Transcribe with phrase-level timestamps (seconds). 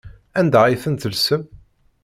[0.39, 1.43] Anda ay ten-tellsem?